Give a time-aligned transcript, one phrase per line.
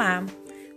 [0.00, 0.24] Olá!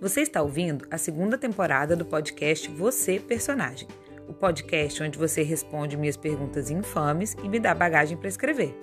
[0.02, 3.88] Você está ouvindo a segunda temporada do podcast Você Personagem,
[4.28, 8.78] o podcast onde você responde minhas perguntas infames e me dá bagagem para escrever.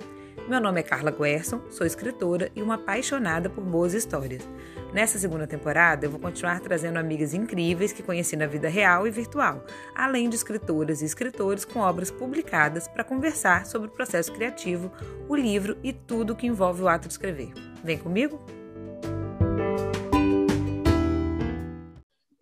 [0.48, 4.48] Meu nome é Carla Guerson, sou escritora e uma apaixonada por boas histórias.
[4.94, 9.10] Nessa segunda temporada, eu vou continuar trazendo amigas incríveis que conheci na vida real e
[9.10, 9.62] virtual,
[9.94, 14.90] além de escritoras e escritores com obras publicadas para conversar sobre o processo criativo,
[15.28, 17.52] o livro e tudo que envolve o ato de escrever.
[17.84, 18.42] Vem comigo?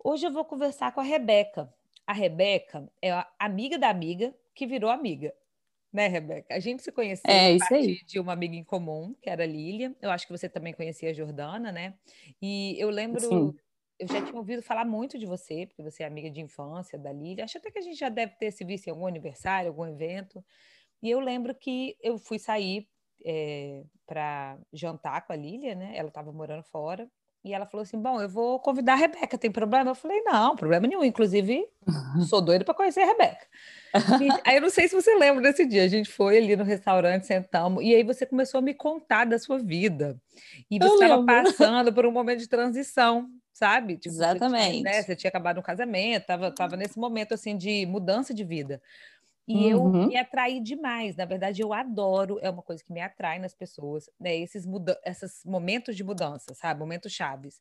[0.09, 1.71] Hoje eu vou conversar com a Rebeca.
[2.07, 5.31] A Rebeca é a amiga da amiga que virou amiga.
[5.93, 6.55] Né, Rebeca?
[6.55, 8.03] A gente se conheceu é, a partir aí.
[8.07, 9.95] de uma amiga em comum, que era a Lília.
[10.01, 11.93] Eu acho que você também conhecia a Jordana, né?
[12.41, 13.53] E eu lembro, Sim.
[13.99, 17.13] eu já tinha ouvido falar muito de você, porque você é amiga de infância da
[17.13, 17.43] Lília.
[17.43, 20.43] Acho até que a gente já deve ter se visto em algum aniversário, algum evento.
[21.03, 22.89] E eu lembro que eu fui sair
[23.23, 25.95] é, para jantar com a Lília, né?
[25.95, 27.07] Ela estava morando fora.
[27.43, 29.91] E ela falou assim: Bom, eu vou convidar a Rebeca, tem problema?
[29.91, 31.03] Eu falei: Não, problema nenhum.
[31.03, 31.65] Inclusive,
[32.29, 33.47] sou doida para conhecer a Rebeca.
[34.21, 35.83] E, aí eu não sei se você lembra desse dia.
[35.83, 39.39] A gente foi ali no restaurante, sentamos, e aí você começou a me contar da
[39.39, 40.19] sua vida.
[40.69, 43.97] E você estava passando por um momento de transição, sabe?
[43.97, 44.83] Tipo, Você tinha, Exatamente.
[44.83, 48.81] né, você tinha acabado um casamento, estava tava nesse momento assim de mudança de vida.
[49.49, 50.11] E eu Uhum.
[50.11, 51.15] me atraí demais.
[51.15, 54.35] Na verdade, eu adoro, é uma coisa que me atrai nas pessoas, né?
[54.37, 56.79] Esses, muda esses momentos de mudança, sabe?
[56.79, 57.59] Momentos chaves.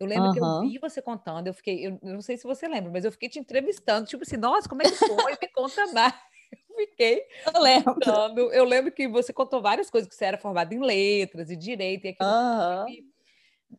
[0.00, 2.68] Eu lembro que eu vi você contando, eu fiquei, eu eu não sei se você
[2.68, 5.32] lembra, mas eu fiquei te entrevistando, tipo assim, nossa, como é que foi?
[5.42, 6.14] Me conta mais.
[6.70, 7.94] Eu fiquei Eu lembro.
[8.04, 8.52] contando.
[8.52, 12.06] Eu lembro que você contou várias coisas, que você era formada em letras e direito,
[12.06, 12.96] e aquilo Aham.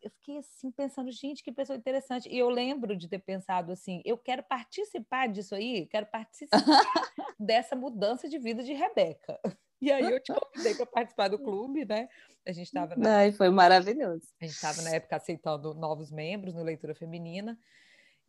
[0.01, 2.29] eu fiquei assim pensando, gente, que pessoa interessante.
[2.29, 7.08] E eu lembro de ter pensado assim, eu quero participar disso aí, quero participar
[7.39, 9.39] dessa mudança de vida de Rebeca.
[9.81, 12.09] E aí eu te convidei para participar do clube, né?
[12.45, 14.27] A gente estava na, Ai, foi maravilhoso.
[14.41, 17.57] a gente estava na época aceitando novos membros no Leitura Feminina.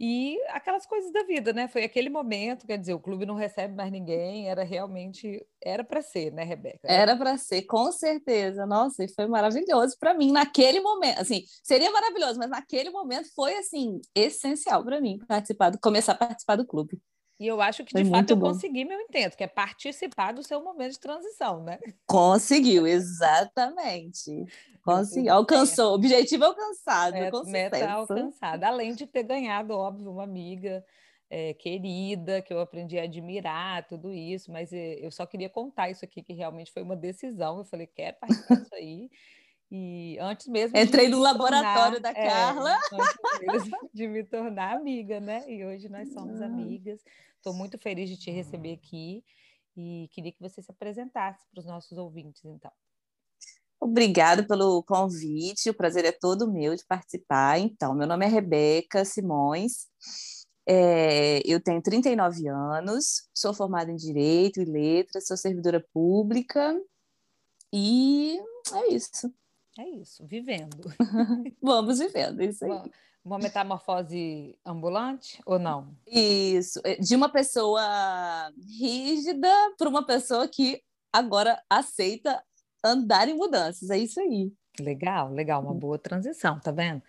[0.02, 1.68] E aquelas coisas da vida, né?
[1.68, 6.00] Foi aquele momento, quer dizer, o clube não recebe mais ninguém, era realmente, era para
[6.00, 6.80] ser, né, Rebeca?
[6.84, 8.64] Era para ser, com certeza.
[8.64, 11.18] Nossa, e foi maravilhoso para mim naquele momento.
[11.18, 16.16] Assim, seria maravilhoso, mas naquele momento foi assim essencial para mim participar, do, começar a
[16.16, 16.98] participar do clube.
[17.40, 18.48] E eu acho que, Foi de fato, muito eu bom.
[18.48, 21.78] consegui meu intento, que é participar do seu momento de transição, né?
[22.06, 24.44] Conseguiu, exatamente.
[24.84, 28.66] Conseguiu, alcançou, objetivo alcançado, com Meta alcançada.
[28.68, 30.84] Além de ter ganhado, óbvio, uma amiga
[31.30, 35.88] é, querida, que eu aprendi a admirar, tudo isso, mas é, eu só queria contar
[35.90, 37.58] isso aqui, que realmente foi uma decisão.
[37.58, 39.08] Eu falei, quero participar disso aí.
[39.72, 40.76] E antes mesmo.
[40.76, 42.74] Entrei me no laboratório tornar- da Carla.
[42.92, 45.44] antes mesmo de me tornar amiga, né?
[45.48, 46.46] E hoje nós somos Ah.
[46.46, 47.00] amigas.
[47.40, 49.24] Estou muito feliz de te receber aqui
[49.74, 52.70] e queria que você se apresentasse para os nossos ouvintes, então.
[53.80, 57.58] Obrigada pelo convite, o prazer é todo meu de participar.
[57.58, 59.88] Então, meu nome é Rebeca Simões,
[60.68, 66.78] é, eu tenho 39 anos, sou formada em Direito e Letras, sou servidora pública
[67.72, 68.38] e
[68.74, 69.32] é isso.
[69.78, 70.76] É isso, vivendo.
[71.62, 72.70] Vamos vivendo, é isso aí.
[72.70, 72.90] Uma,
[73.24, 75.94] uma metamorfose ambulante ou não?
[76.06, 77.82] Isso, é, de uma pessoa
[78.78, 79.48] rígida
[79.78, 80.82] para uma pessoa que
[81.12, 82.42] agora aceita
[82.84, 84.52] andar em mudanças, é isso aí.
[84.80, 87.02] Legal, legal, uma boa transição, tá vendo?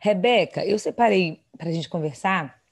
[0.00, 2.62] Rebeca, eu separei para a gente conversar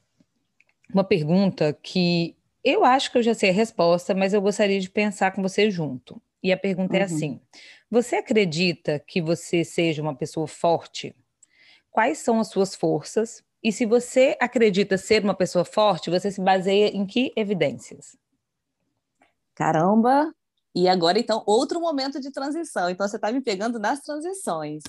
[0.93, 4.89] uma pergunta que eu acho que eu já sei a resposta, mas eu gostaria de
[4.91, 6.21] pensar com você junto.
[6.43, 7.05] E a pergunta é Uhum.
[7.05, 7.41] assim:
[7.91, 11.15] você acredita que você seja uma pessoa forte?
[11.91, 13.43] Quais são as suas forças?
[13.63, 18.17] E se você acredita ser uma pessoa forte, você se baseia em que evidências?
[19.55, 20.33] Caramba!
[20.75, 22.89] E agora, então, outro momento de transição.
[22.89, 24.83] Então, você está me pegando nas transições.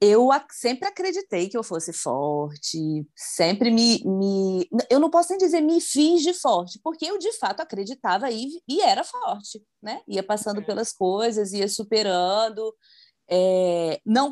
[0.00, 4.66] Eu sempre acreditei que eu fosse forte, sempre me, me.
[4.88, 8.62] Eu não posso nem dizer me fiz de forte, porque eu de fato acreditava e,
[8.66, 10.00] e era forte, né?
[10.08, 12.74] Ia passando pelas coisas, ia superando.
[13.28, 14.30] É, não,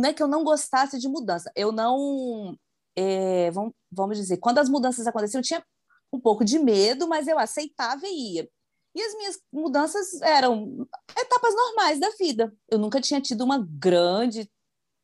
[0.00, 2.56] não é que eu não gostasse de mudança, eu não.
[2.96, 5.64] é, vamos, vamos dizer, quando as mudanças aconteciam, eu tinha
[6.12, 8.48] um pouco de medo, mas eu aceitava e ia.
[8.94, 12.52] E as minhas mudanças eram etapas normais da vida.
[12.68, 14.50] Eu nunca tinha tido uma grande,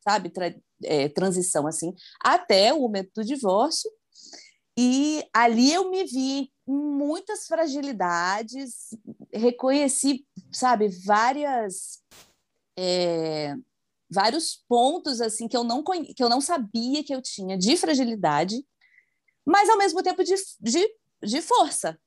[0.02, 0.52] sabe, tra-
[0.82, 3.88] é, transição assim, até o momento do divórcio.
[4.76, 8.88] E ali eu me vi em muitas fragilidades,
[9.32, 12.02] reconheci, sabe, várias
[12.76, 13.54] é,
[14.10, 17.76] vários pontos assim que eu não conhe- que eu não sabia que eu tinha de
[17.76, 18.64] fragilidade,
[19.44, 20.88] mas ao mesmo tempo de, de,
[21.22, 21.98] de força,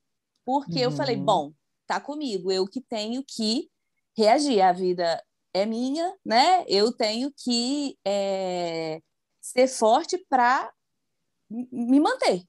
[0.46, 1.26] porque eu falei, Uhum.
[1.26, 1.54] bom,
[1.88, 3.70] tá comigo, eu que tenho que
[4.18, 5.24] reagir, a vida
[5.54, 6.66] é minha, né?
[6.68, 9.02] Eu tenho que é,
[9.42, 10.72] ser forte para
[11.50, 12.44] me manter.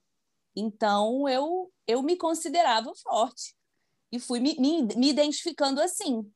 [0.56, 3.54] Então, eu, eu me considerava forte
[4.12, 6.30] e fui me, me, me identificando assim.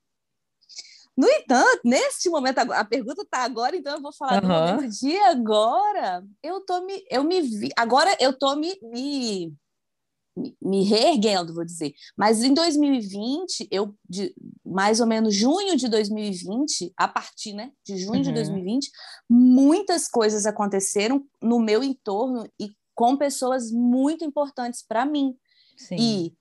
[1.17, 4.49] No entanto, neste momento, a pergunta está agora, então eu vou falar uhum.
[4.49, 6.25] do momento de agora.
[6.43, 9.55] Eu tô me, eu me vi, agora eu tô me, me,
[10.61, 11.95] me reerguendo, vou dizer.
[12.17, 14.35] Mas em 2020, eu de
[14.65, 18.23] mais ou menos junho de 2020, a partir, né, de junho uhum.
[18.23, 18.91] de 2020,
[19.31, 25.37] muitas coisas aconteceram no meu entorno e com pessoas muito importantes para mim.
[25.77, 25.97] Sim.
[25.97, 26.35] E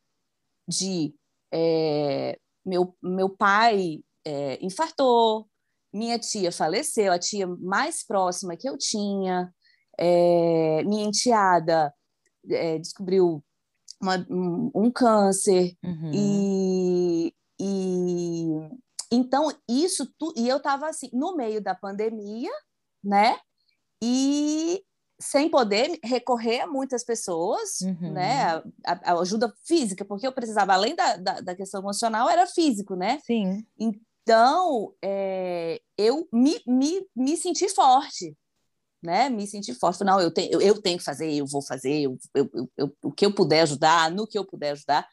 [0.68, 1.14] de
[1.52, 5.48] é, meu, meu pai é, infartou,
[5.94, 9.54] minha tia faleceu, a tia mais próxima que eu tinha,
[9.98, 11.94] é, minha enteada
[12.50, 13.44] é, descobriu
[14.02, 16.12] uma, um, um, câncer uhum.
[16.14, 18.70] e, e
[19.12, 22.52] então isso tu, e eu estava assim no meio da pandemia,
[23.04, 23.38] né?
[24.02, 24.84] E
[25.20, 28.12] sem poder recorrer a muitas pessoas, uhum.
[28.12, 28.62] né?
[28.86, 32.96] A, a, ajuda física, porque eu precisava, além da, da, da, questão emocional, era físico,
[32.96, 33.20] né?
[33.26, 33.66] Sim.
[34.24, 38.36] Então, é, eu me, me, me senti forte,
[39.04, 39.30] né?
[39.30, 40.04] Me senti forte.
[40.04, 43.12] Não, eu tenho, eu, eu tenho que fazer, eu vou fazer, eu, eu, eu, o
[43.12, 45.08] que eu puder ajudar, no que eu puder ajudar.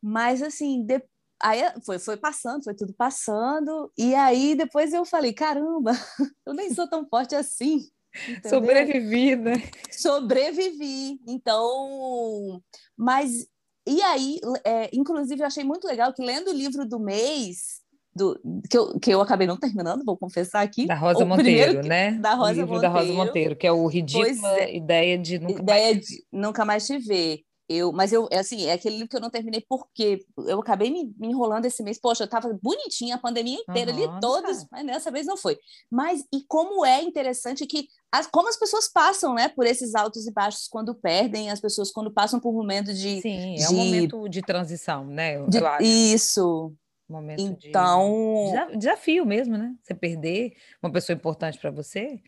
[0.00, 1.02] Mas, assim, de,
[1.42, 3.92] aí foi, foi passando, foi tudo passando.
[3.98, 5.90] E aí, depois eu falei, caramba,
[6.46, 7.90] eu nem sou tão forte assim.
[8.28, 8.50] Entendeu?
[8.60, 9.54] Sobrevivi, né?
[9.90, 11.20] Sobrevivi.
[11.26, 12.62] Então,
[12.96, 13.48] mas
[13.86, 17.80] e aí, é, inclusive, eu achei muito legal que lendo o livro do mês,
[18.14, 20.86] do, que, eu, que eu acabei não terminando, vou confessar aqui.
[20.86, 22.12] Da Rosa Monteiro, que, né?
[22.12, 22.94] Da Rosa o livro Monteiro.
[22.94, 26.64] da Rosa Monteiro, que é o ridícula é, ideia de nunca ideia mais de nunca
[26.64, 27.40] mais te ver.
[27.72, 30.90] Eu, mas eu, é assim, é aquele livro que eu não terminei porque eu acabei
[30.90, 32.00] me, me enrolando esse mês.
[32.00, 35.56] Poxa, eu estava bonitinha a pandemia inteira, uhum, ali todos, mas nessa vez não foi.
[35.88, 40.26] Mas e como é interessante que as, como as pessoas passam, né, por esses altos
[40.26, 43.68] e baixos quando perdem, as pessoas quando passam por um momento de Sim, de, é
[43.68, 45.40] um momento de transição, né?
[45.46, 45.60] De.
[45.80, 46.74] Isso.
[47.10, 49.74] Momento então, de desafio mesmo, né?
[49.82, 52.22] Você perder uma pessoa importante para você.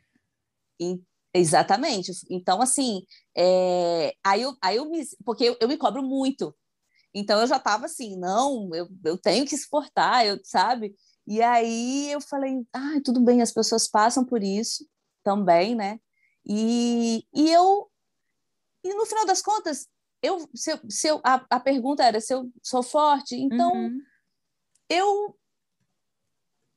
[0.81, 1.00] E,
[1.34, 2.12] Exatamente.
[2.29, 3.06] Então, assim,
[3.37, 4.14] é...
[4.23, 5.02] aí, eu, aí eu me.
[5.25, 6.55] Porque eu, eu me cobro muito.
[7.14, 10.94] Então eu já estava assim, não, eu, eu tenho que exportar, eu, sabe?
[11.26, 14.87] E aí eu falei, ah, tudo bem, as pessoas passam por isso
[15.23, 15.99] também, né?
[16.44, 17.90] E, e eu.
[18.84, 19.87] E no final das contas,
[20.23, 24.00] eu, se eu, se eu, a, a pergunta era se eu sou forte, então uhum.
[24.93, 25.37] Eu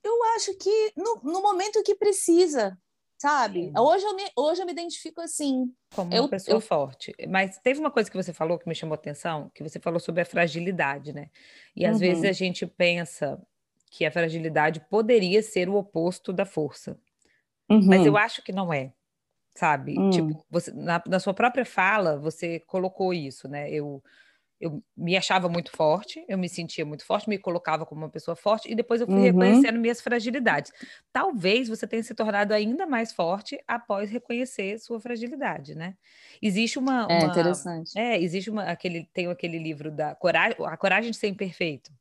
[0.04, 2.78] eu acho que no, no momento que precisa,
[3.18, 3.72] sabe?
[3.76, 5.74] Hoje eu, me, hoje eu me identifico assim.
[5.96, 6.62] Como eu, uma pessoa eu...
[6.62, 7.14] forte.
[7.28, 10.22] Mas teve uma coisa que você falou que me chamou atenção, que você falou sobre
[10.22, 11.30] a fragilidade, né?
[11.76, 12.00] E às uhum.
[12.00, 13.42] vezes a gente pensa
[13.90, 17.00] que a fragilidade poderia ser o oposto da força.
[17.70, 17.86] Uhum.
[17.86, 18.94] Mas eu acho que não é,
[19.56, 19.98] sabe?
[19.98, 20.10] Uhum.
[20.12, 23.72] Tipo, você, na, na sua própria fala, você colocou isso, né?
[23.72, 24.04] Eu
[24.66, 28.36] eu me achava muito forte, eu me sentia muito forte, me colocava como uma pessoa
[28.36, 29.22] forte e depois eu fui uhum.
[29.22, 30.72] reconhecendo minhas fragilidades.
[31.14, 35.94] Talvez você tenha se tornado ainda mais forte após reconhecer sua fragilidade, né?
[36.42, 37.92] Existe uma, é uma interessante.
[37.96, 41.92] É, existe uma aquele tem aquele livro da coragem, a coragem de ser imperfeito.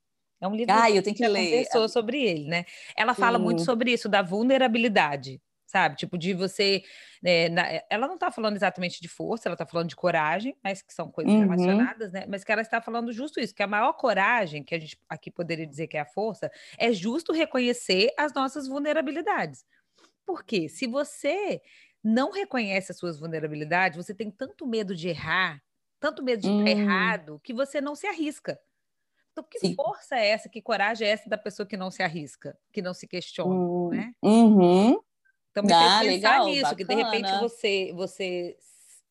[0.41, 1.45] É um livro ah, eu tenho que, que ler.
[1.45, 2.65] conversou sobre ele, né?
[2.97, 5.41] Ela fala muito sobre isso da vulnerabilidade
[5.75, 5.97] sabe?
[5.97, 6.85] Tipo, de você.
[7.21, 10.83] Né, na, ela não está falando exatamente de força, ela está falando de coragem, mas
[10.83, 11.41] que são coisas uhum.
[11.41, 12.27] relacionadas, né?
[12.29, 15.33] Mas que ela está falando justo isso, que a maior coragem, que a gente aqui
[15.33, 19.67] poderia dizer que é a força, é justo reconhecer as nossas vulnerabilidades.
[20.25, 21.61] Porque se você
[22.03, 25.61] não reconhece as suas vulnerabilidades, você tem tanto medo de errar,
[25.99, 26.65] tanto medo de hum.
[26.65, 28.61] errado, que você não se arrisca.
[29.33, 29.75] Então, que Sim.
[29.75, 32.95] força é essa, que coragem é essa da pessoa que não se arrisca, que não
[32.95, 33.89] se questiona, hum.
[33.89, 34.13] né?
[34.23, 35.01] Uhum.
[35.57, 36.77] Então, ah, fez pensar legal, nisso, bacana.
[36.77, 38.57] que de repente você, você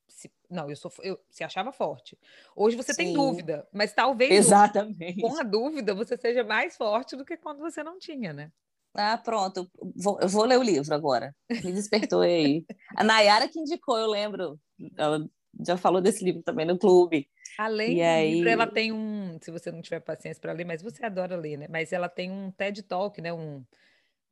[0.10, 2.18] se, não, eu sou eu se achava forte.
[2.56, 3.06] Hoje você Sim.
[3.06, 5.22] tem dúvida, mas talvez Exatamente.
[5.22, 8.52] com a dúvida você seja mais forte do que quando você não tinha, né?
[8.94, 9.72] Ah, pronto.
[9.96, 11.36] Vou, eu vou ler o livro agora.
[11.50, 12.64] Me despertou aí.
[12.96, 14.60] a Nayara que indicou, eu lembro.
[14.98, 15.28] Ela
[15.66, 17.28] já falou desse livro também no clube.
[17.58, 18.34] Além e do aí...
[18.36, 21.58] livro, ela tem um, se você não tiver paciência para ler, mas você adora ler,
[21.58, 21.68] né?
[21.70, 23.34] Mas ela tem um TED Talk, né?
[23.34, 23.64] Um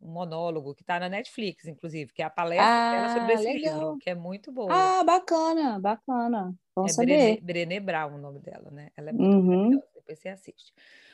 [0.01, 3.43] um monólogo que está na Netflix, inclusive, que é a palestra ah, dela sobre esse
[3.43, 3.73] legal.
[3.73, 4.69] livro, que é muito boa.
[4.71, 6.55] Ah, bacana, bacana.
[6.75, 7.41] Vamos é saber.
[7.41, 8.89] Brené, Brené Brown o nome dela, né?
[8.97, 9.43] Ela é muito uhum.
[9.43, 10.73] maravilhosa, depois você assiste.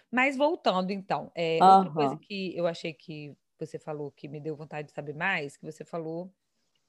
[0.10, 1.78] Mas voltando, então, é, uhum.
[1.78, 5.58] outra coisa que eu achei que você falou que me deu vontade de saber mais,
[5.58, 6.32] que você falou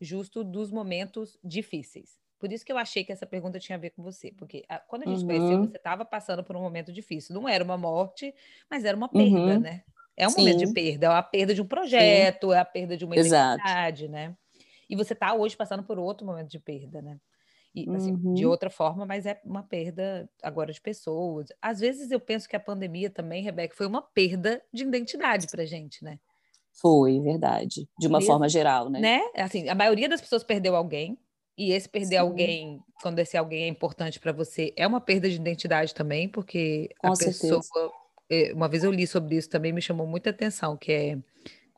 [0.00, 2.18] justo dos momentos difíceis.
[2.38, 4.78] Por isso que eu achei que essa pergunta tinha a ver com você, porque a,
[4.78, 5.26] quando a gente uhum.
[5.26, 7.34] conheceu, você estava passando por um momento difícil.
[7.34, 8.32] Não era uma morte,
[8.70, 9.60] mas era uma perda, uhum.
[9.60, 9.82] né?
[10.18, 10.42] É um Sim.
[10.42, 12.56] momento de perda, é a perda de um projeto, Sim.
[12.56, 14.36] é a perda de uma identidade, né?
[14.90, 17.18] E você está hoje passando por outro momento de perda, né?
[17.74, 18.34] E, assim, uhum.
[18.34, 21.48] de outra forma, mas é uma perda agora de pessoas.
[21.62, 25.64] Às vezes eu penso que a pandemia também, Rebeca, foi uma perda de identidade para
[25.66, 26.18] gente, né?
[26.80, 27.88] Foi, verdade.
[27.98, 29.00] De uma Mesmo, forma geral, né?
[29.00, 29.20] né?
[29.36, 31.18] Assim, a maioria das pessoas perdeu alguém,
[31.56, 32.22] e esse perder Sim.
[32.22, 36.90] alguém, quando esse alguém é importante para você, é uma perda de identidade também, porque
[36.98, 37.60] Com a certeza.
[37.60, 37.92] pessoa.
[38.30, 41.18] É, uma vez eu li sobre isso também, me chamou muita atenção, que é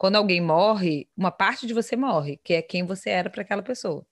[0.01, 3.63] quando alguém morre, uma parte de você morre, que é quem você era para aquela
[3.63, 4.03] pessoa.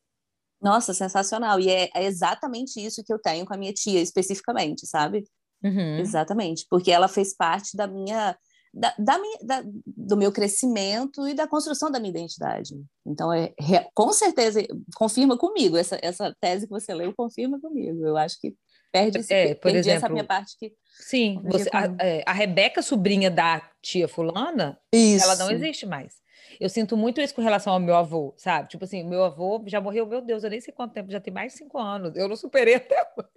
[0.61, 1.59] Nossa, sensacional.
[1.59, 5.25] E é, é, exatamente isso que eu tenho com a minha tia, especificamente, sabe?
[5.65, 5.99] Uhum.
[5.99, 6.67] Exatamente.
[6.69, 8.37] Porque ela fez parte da minha.
[8.75, 12.75] Da, da minha da, do meu crescimento e da construção da minha identidade.
[13.07, 13.55] Então, é,
[13.95, 14.61] com certeza,
[14.95, 15.77] confirma comigo.
[15.77, 18.05] Essa, essa tese que você leu confirma comigo.
[18.05, 18.55] Eu acho que
[18.93, 20.73] perde, esse, é, por exemplo, essa minha parte que.
[21.01, 25.25] Sim, você, a, é, a Rebeca, sobrinha da tia Fulana, isso.
[25.25, 26.21] ela não existe mais.
[26.61, 28.69] Eu sinto muito isso com relação ao meu avô, sabe?
[28.69, 31.33] Tipo assim, meu avô já morreu, meu Deus, eu nem sei quanto tempo, já tem
[31.33, 32.17] mais de cinco anos.
[32.17, 33.29] Eu não superei até hoje.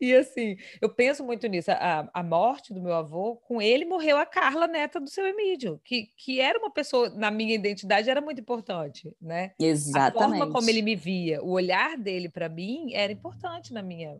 [0.00, 1.70] E assim, eu penso muito nisso.
[1.70, 5.80] A, a morte do meu avô, com ele morreu a Carla, neta do seu Emílio,
[5.84, 9.52] que, que era uma pessoa, na minha identidade, era muito importante, né?
[9.58, 10.34] Exatamente.
[10.34, 14.18] A forma como ele me via, o olhar dele para mim era importante na minha,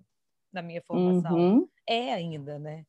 [0.57, 1.37] na minha formação.
[1.37, 1.69] Uhum.
[1.87, 2.85] É ainda, né?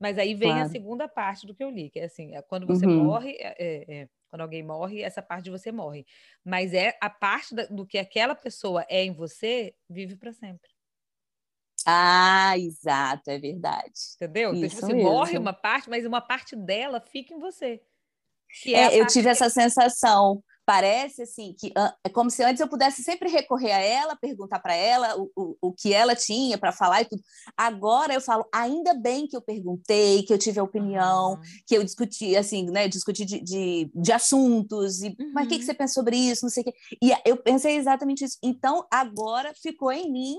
[0.00, 0.66] Mas aí vem claro.
[0.66, 3.04] a segunda parte do que eu li, que é assim, é quando você uhum.
[3.04, 6.04] morre, é, é, é, quando alguém morre, essa parte de você morre.
[6.44, 10.70] Mas é a parte da, do que aquela pessoa é em você, vive para sempre.
[11.86, 13.92] Ah, exato, é verdade.
[14.16, 14.54] Entendeu?
[14.54, 15.10] Então, tipo, você mesmo.
[15.10, 17.80] morre uma parte, mas uma parte dela fica em você.
[18.66, 20.42] É, é eu tive essa sensação
[20.72, 21.70] parece assim que
[22.02, 25.56] é como se antes eu pudesse sempre recorrer a ela, perguntar para ela o, o,
[25.60, 27.22] o que ela tinha para falar e tudo.
[27.54, 31.40] Agora eu falo, ainda bem que eu perguntei, que eu tive a opinião, uhum.
[31.66, 35.32] que eu discuti, assim, né, discuti de, de, de assuntos, e uhum.
[35.34, 36.74] mas o que, que você pensa sobre isso, não sei o quê.
[37.02, 38.38] E eu pensei exatamente isso.
[38.42, 40.38] Então, agora ficou em mim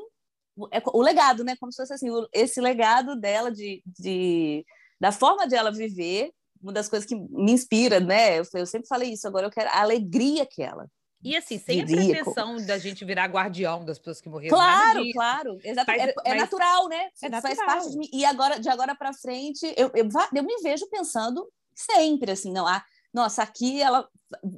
[0.57, 4.65] o, é, o legado, né, como se fosse assim, esse legado dela de, de
[4.99, 6.31] da forma de ela viver
[6.63, 8.39] uma das coisas que me inspira, né?
[8.39, 10.87] Eu, eu sempre falei isso, agora eu quero a alegria que ela.
[11.23, 14.57] E assim, sem a pretensão da gente virar guardião das pessoas que morreram.
[14.57, 15.57] Claro, claro.
[15.63, 16.13] Exatamente.
[16.25, 17.09] É, é natural, né?
[17.21, 17.55] É natural.
[17.55, 18.09] Faz parte de mim.
[18.11, 22.67] E agora, de agora para frente, eu, eu, eu, me vejo pensando sempre assim, não,
[22.67, 24.07] ah, nossa, aqui ela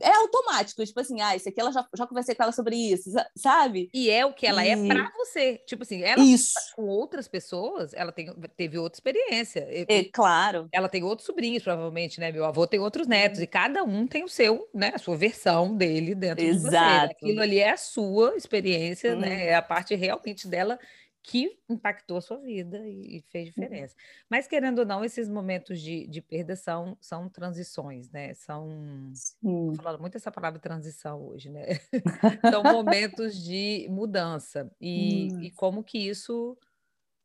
[0.01, 3.11] é automático, tipo assim, ah, isso aqui ela já, já conversei com ela sobre isso,
[3.35, 3.89] sabe?
[3.93, 4.71] E é o que ela é e...
[4.71, 5.61] é para você.
[5.67, 6.53] Tipo assim, ela isso.
[6.75, 9.67] com outras pessoas, ela tem, teve outra experiência.
[9.69, 10.69] É, claro.
[10.71, 12.31] Ela tem outros sobrinhos, provavelmente, né?
[12.31, 14.91] Meu avô tem outros netos, e cada um tem o seu, né?
[14.95, 16.69] A sua versão dele dentro Exato.
[16.69, 17.11] de você.
[17.11, 19.19] Aquilo ali é a sua experiência, hum.
[19.19, 19.27] né?
[19.27, 19.41] Uhum.
[19.41, 20.79] É a parte realmente dela
[21.27, 23.53] que impactou a sua vida e, fez uhum.
[23.53, 23.95] diferença.
[23.95, 24.25] Uhum.
[24.29, 28.35] Mas, querendo ou não, esses momentos de, de perda são, são transições, né?
[28.35, 29.11] São.
[29.11, 31.65] Estou falando muito essa palavra transição hoje, né?
[32.53, 34.71] são momentos de mudança.
[34.79, 36.55] E, e como que isso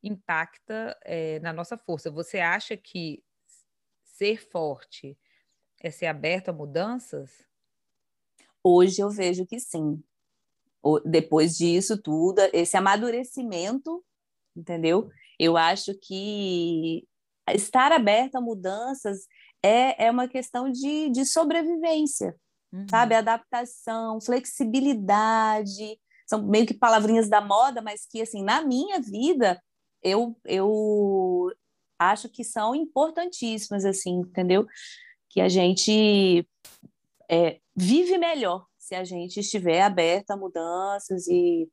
[0.03, 2.11] impacta é, na nossa força.
[2.11, 3.23] Você acha que
[4.03, 5.17] ser forte
[5.79, 7.47] é ser aberto a mudanças?
[8.65, 10.03] Hoje eu vejo que sim
[11.05, 14.03] depois disso tudo, esse amadurecimento,
[14.57, 15.11] entendeu?
[15.39, 17.07] Eu acho que
[17.49, 19.27] estar aberto a mudanças
[19.63, 22.35] é, é uma questão de, de sobrevivência,
[22.73, 22.87] uhum.
[22.89, 23.15] sabe?
[23.15, 29.61] Adaptação, flexibilidade, são meio que palavrinhas da moda, mas que, assim, na minha vida,
[30.03, 31.53] eu, eu
[31.99, 34.67] acho que são importantíssimas, assim, entendeu?
[35.29, 36.47] Que a gente
[37.29, 41.69] é, vive melhor se a gente estiver aberta a mudanças e,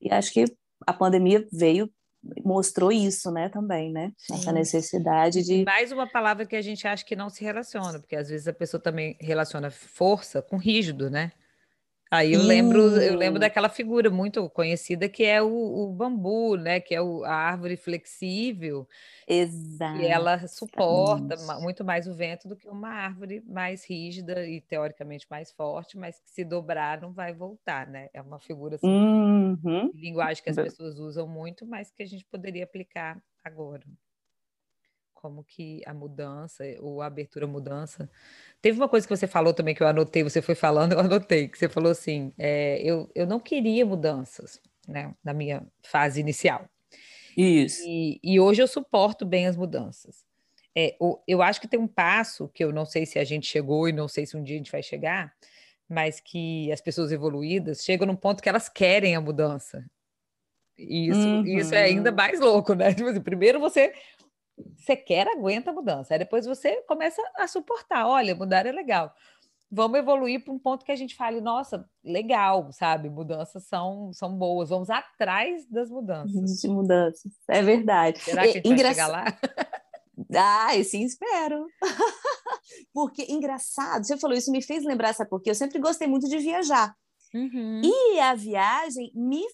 [0.00, 0.44] e acho que
[0.84, 1.88] a pandemia veio
[2.44, 4.10] mostrou isso, né, também, né?
[4.28, 8.16] Essa necessidade de mais uma palavra que a gente acha que não se relaciona, porque
[8.16, 11.30] às vezes a pessoa também relaciona força com rígido, né?
[12.08, 16.78] Aí eu lembro, eu lembro daquela figura muito conhecida que é o, o bambu, né?
[16.78, 18.88] Que é o, a árvore flexível.
[19.26, 20.00] Exato.
[20.00, 25.26] E ela suporta muito mais o vento do que uma árvore mais rígida e teoricamente
[25.28, 28.08] mais forte, mas que se dobrar não vai voltar, né?
[28.14, 29.90] É uma figura assim, uhum.
[29.90, 33.82] de linguagem que as pessoas usam muito, mas que a gente poderia aplicar agora
[35.26, 38.08] como que a mudança, ou a abertura mudança.
[38.66, 41.46] Teve uma coisa que você falou também que eu anotei, você foi falando, eu anotei,
[41.46, 46.68] que você falou assim, é, eu, eu não queria mudanças, né, na minha fase inicial.
[47.36, 47.84] Isso.
[47.86, 50.24] E, e hoje eu suporto bem as mudanças.
[50.76, 50.96] É,
[51.28, 53.92] eu acho que tem um passo que eu não sei se a gente chegou e
[53.92, 55.32] não sei se um dia a gente vai chegar,
[55.88, 59.86] mas que as pessoas evoluídas chegam num ponto que elas querem a mudança.
[60.76, 61.44] E isso, uhum.
[61.46, 62.16] isso é ainda uhum.
[62.16, 62.92] mais louco, né?
[62.94, 63.92] Tipo assim, primeiro você
[64.76, 66.14] você quer, aguenta a mudança.
[66.14, 68.06] Aí depois você começa a suportar.
[68.06, 69.14] Olha, mudar é legal.
[69.70, 73.10] vamos evoluir para um ponto que a gente fale, nossa, legal, sabe?
[73.10, 76.60] Mudanças são, são boas, vamos atrás das mudanças.
[76.60, 78.20] De mudanças, é verdade.
[78.20, 79.24] Será que a gente vai chegar lá?
[80.34, 81.66] Ah, sim, espero.
[82.92, 86.38] porque, engraçado, você falou isso, me fez lembrar, sabe porque eu sempre gostei muito de
[86.38, 86.96] viajar.
[87.36, 87.82] Uhum.
[87.84, 89.44] E a viagem, me,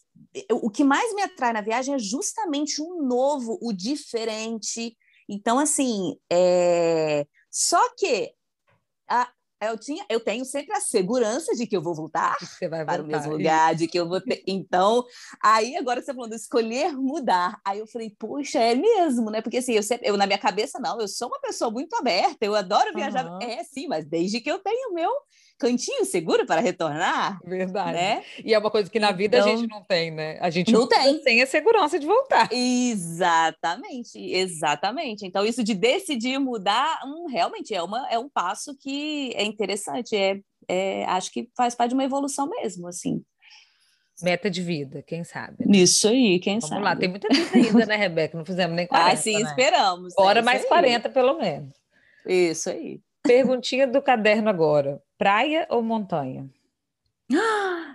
[0.52, 4.96] o que mais me atrai na viagem é justamente o novo, o diferente.
[5.28, 7.26] Então, assim, é...
[7.50, 8.32] só que
[9.08, 9.28] a,
[9.60, 12.36] eu, tinha, eu tenho sempre a segurança de que eu vou voltar
[12.86, 14.42] para o mesmo lugar, de que eu vou ter.
[14.46, 15.04] Então,
[15.42, 17.60] aí agora você falando escolher mudar.
[17.64, 19.40] Aí eu falei, poxa, é mesmo, né?
[19.40, 22.44] Porque assim, eu, sempre, eu na minha cabeça, não, eu sou uma pessoa muito aberta,
[22.44, 23.26] eu adoro viajar.
[23.26, 23.38] Uhum.
[23.40, 25.10] É, sim, mas desde que eu tenho o meu
[25.62, 27.38] cantinho seguro para retornar.
[27.44, 27.92] Verdade.
[27.92, 28.24] Né?
[28.44, 30.36] E é uma coisa que na vida então, a gente não tem, né?
[30.40, 31.22] A gente não tem.
[31.22, 32.48] sem a segurança de voltar.
[32.52, 35.24] Exatamente, exatamente.
[35.24, 40.16] Então, isso de decidir mudar, hum, realmente é, uma, é um passo que é interessante.
[40.16, 43.22] É, é, acho que faz parte de uma evolução mesmo, assim.
[44.20, 45.64] Meta de vida, quem sabe?
[45.64, 45.78] Né?
[45.78, 46.80] Isso aí, quem Vamos sabe.
[46.80, 48.36] Vamos lá, tem muita vida ainda, né, Rebeca?
[48.36, 49.12] Não fizemos nem 40.
[49.12, 49.42] Ah, sim, né?
[49.42, 50.14] esperamos.
[50.14, 50.68] Bora é mais aí.
[50.68, 51.72] 40, pelo menos.
[52.26, 53.00] Isso aí.
[53.22, 55.00] Perguntinha do caderno agora.
[55.22, 56.50] Praia ou montanha?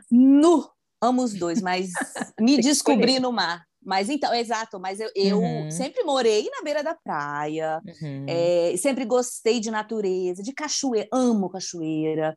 [0.10, 0.66] Nu!
[1.02, 1.90] Amo os dois, mas
[2.40, 3.66] me descobri no mar.
[3.84, 5.70] Mas então, exato, mas eu, eu uhum.
[5.70, 8.26] sempre morei na beira da praia, uhum.
[8.30, 12.34] é, sempre gostei de natureza, de cachoeira, amo cachoeira,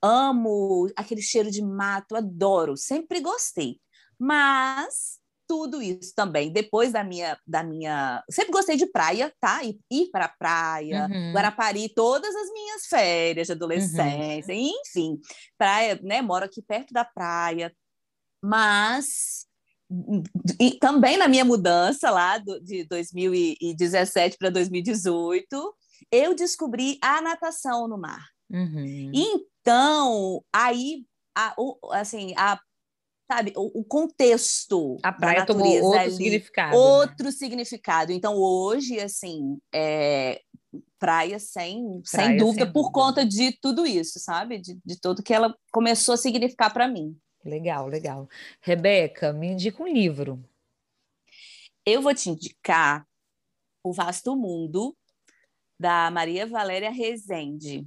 [0.00, 3.78] amo aquele cheiro de mato, adoro, sempre gostei.
[4.18, 5.19] Mas
[5.50, 6.52] tudo isso também.
[6.52, 9.64] Depois da minha, da minha, sempre gostei de praia, tá?
[9.64, 11.32] Ir, ir para praia, uhum.
[11.32, 14.72] Guarapari, todas as minhas férias de adolescência, uhum.
[14.86, 15.18] enfim,
[15.58, 16.22] praia, né?
[16.22, 17.74] Moro aqui perto da praia,
[18.40, 19.44] mas
[20.60, 25.74] e também na minha mudança lá do, de 2017 para 2018,
[26.12, 28.24] eu descobri a natação no mar.
[28.48, 29.10] Uhum.
[29.12, 31.04] Então, aí,
[31.36, 31.56] a,
[31.90, 32.56] assim, a
[33.30, 34.96] sabe, o, o contexto.
[35.04, 36.76] A praia tomou outro ali, significado.
[36.76, 37.30] Outro né?
[37.30, 38.10] significado.
[38.10, 40.40] Então, hoje, assim, é,
[40.98, 42.92] praia sem, praia sem dúvida, sem por dúvida.
[42.92, 44.58] conta de tudo isso, sabe?
[44.58, 47.16] De, de tudo que ela começou a significar para mim.
[47.44, 48.28] Legal, legal.
[48.60, 50.42] Rebeca, me indica um livro.
[51.86, 53.06] Eu vou te indicar
[53.82, 54.96] O Vasto Mundo,
[55.78, 57.86] da Maria Valéria Rezende.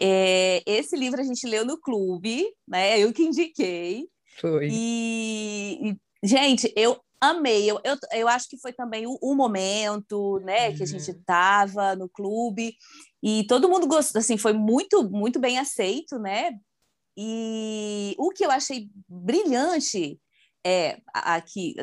[0.00, 3.00] É, esse livro a gente leu no clube, né?
[3.00, 4.08] Eu que indiquei.
[4.40, 4.68] Foi.
[4.70, 7.70] E, e gente, eu amei.
[7.70, 10.76] Eu, eu, eu acho que foi também o, o momento, né, uhum.
[10.76, 12.74] que a gente estava no clube
[13.22, 16.52] e todo mundo gostou, assim, foi muito, muito bem aceito, né?
[17.16, 20.18] E o que eu achei brilhante
[20.64, 21.74] é aqui,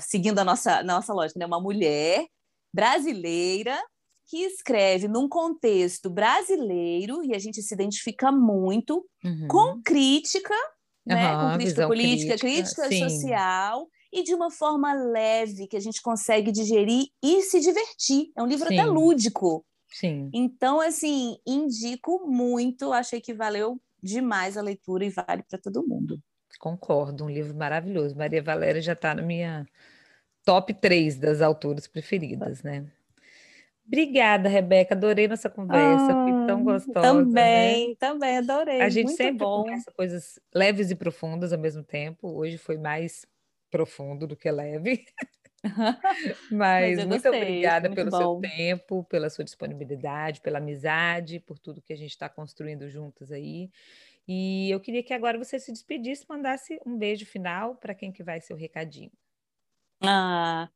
[0.00, 2.26] seguindo a nossa, nossa lógica, né, uma mulher
[2.72, 3.78] brasileira
[4.26, 9.48] que escreve num contexto brasileiro e a gente se identifica muito uhum.
[9.48, 10.54] com crítica
[11.14, 11.36] né?
[11.36, 16.50] com crítica política, crítica, crítica social e de uma forma leve que a gente consegue
[16.50, 18.30] digerir e se divertir.
[18.36, 18.78] É um livro sim.
[18.78, 19.64] até lúdico.
[19.90, 20.30] Sim.
[20.32, 26.20] Então, assim, indico muito, achei que valeu demais a leitura e vale para todo mundo.
[26.58, 28.16] Concordo, um livro maravilhoso.
[28.16, 29.66] Maria Valéria já está na minha
[30.44, 32.86] top 3 das autoras preferidas, né?
[33.88, 34.94] Obrigada, Rebeca.
[34.94, 36.14] Adorei nossa conversa.
[36.14, 37.44] Ah, Foi tão gostosa.
[37.46, 37.96] Também, né?
[37.96, 38.86] também adorei.
[38.86, 39.84] A gente Muito sempre bom.
[39.86, 42.28] conversa coisas leves e profundas ao mesmo tempo.
[42.28, 43.26] Hoje foi mais
[43.70, 45.04] profundo do que leve.
[46.50, 48.12] Mas, Mas muito gostei, obrigada muito pelo bom.
[48.12, 53.32] seu tempo, pela sua disponibilidade, pela amizade, por tudo que a gente está construindo juntas
[53.32, 53.70] aí.
[54.28, 58.22] E eu queria que agora você se despedisse, mandasse um beijo final para quem que
[58.24, 59.12] vai ser o recadinho.
[60.00, 60.70] Ah,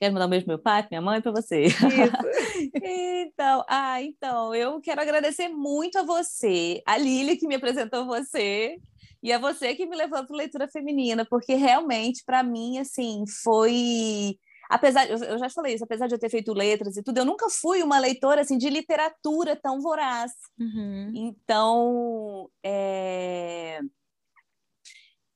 [0.00, 1.66] Quero mandar um beijo pro meu pai, pra minha mãe e para você.
[2.82, 8.78] então, ah, então, eu quero agradecer muito a você, a Lília que me apresentou você,
[9.22, 14.38] e a você que me levou para leitura feminina, porque realmente, para mim, assim, foi.
[14.70, 17.50] Apesar, eu já falei isso, apesar de eu ter feito letras e tudo, eu nunca
[17.50, 20.32] fui uma leitora assim de literatura tão voraz.
[20.58, 21.12] Uhum.
[21.14, 23.80] Então, é...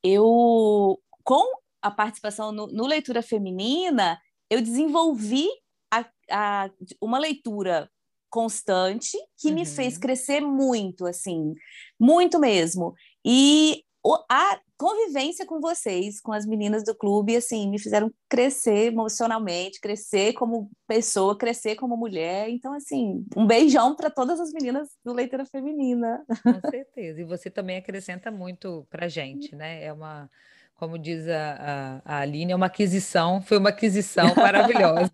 [0.02, 1.44] eu com
[1.82, 4.18] a participação no, no leitura feminina,
[4.50, 5.48] eu desenvolvi
[5.92, 7.90] a, a, uma leitura
[8.30, 9.54] constante que uhum.
[9.54, 11.54] me fez crescer muito, assim,
[11.98, 12.94] muito mesmo.
[13.24, 13.84] E
[14.28, 20.34] a convivência com vocês, com as meninas do clube, assim, me fizeram crescer emocionalmente, crescer
[20.34, 22.50] como pessoa, crescer como mulher.
[22.50, 26.24] Então, assim, um beijão para todas as meninas do Leitura Feminina.
[26.42, 27.20] Com certeza.
[27.20, 29.84] E você também acrescenta muito para gente, né?
[29.84, 30.28] É uma
[30.74, 35.12] como diz a, a, a Aline, é uma aquisição, foi uma aquisição maravilhosa.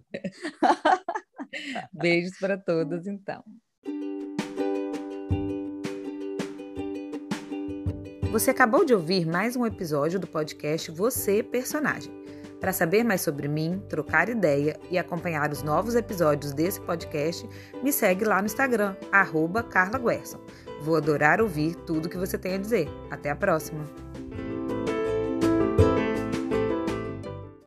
[1.92, 3.44] Beijos para todas, então.
[8.30, 12.12] Você acabou de ouvir mais um episódio do podcast Você Personagem.
[12.60, 17.48] Para saber mais sobre mim, trocar ideia e acompanhar os novos episódios desse podcast,
[17.82, 20.38] me segue lá no Instagram, arroba Carla Guerson.
[20.82, 22.88] Vou adorar ouvir tudo que você tem a dizer.
[23.10, 24.09] Até a próxima!